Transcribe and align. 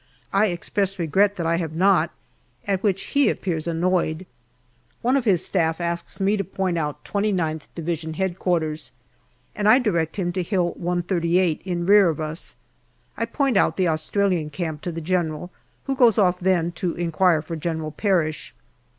I 0.33 0.47
express 0.47 0.97
regret 0.97 1.35
that 1.35 1.45
I 1.45 1.57
have 1.57 1.75
not, 1.75 2.09
at 2.65 2.81
which 2.81 3.03
he 3.13 3.29
appears 3.29 3.67
annoyed. 3.67 4.25
One 5.03 5.15
of 5.15 5.25
his 5.25 5.45
Staff 5.45 5.79
asks 5.79 6.19
me 6.19 6.35
to 6.37 6.43
point 6.43 6.75
out 6.79 7.05
2Qth 7.05 7.67
D.H.Q., 7.75 8.73
and 9.55 9.69
I 9.69 9.77
direct 9.77 10.15
him 10.15 10.31
to 10.31 10.41
Hill 10.41 10.73
138, 10.75 11.61
in 11.65 11.85
rear 11.85 12.09
of 12.09 12.19
us. 12.19 12.55
I 13.15 13.25
point 13.25 13.57
out 13.57 13.77
the 13.77 13.89
Australian 13.89 14.49
camp 14.49 14.81
to 14.81 14.91
the 14.91 15.01
General, 15.01 15.51
who 15.83 15.93
goes 15.95 16.17
off 16.17 16.39
then 16.39 16.71
to 16.81 16.95
inquire 16.95 17.43
for 17.43 17.55
General 17.55 17.91
Parish. 17.91 18.55